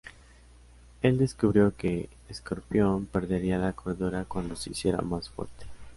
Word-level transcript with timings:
Él 1.03 1.19
descubrió 1.19 1.75
que 1.77 2.09
Escorpión 2.27 3.05
perdería 3.05 3.59
la 3.59 3.73
cordura 3.73 4.25
cuando 4.25 4.55
se 4.55 4.71
hiciera 4.71 4.99
más 5.01 5.29
fuerte. 5.29 5.67